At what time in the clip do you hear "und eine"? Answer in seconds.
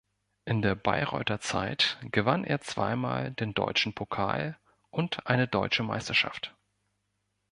4.89-5.47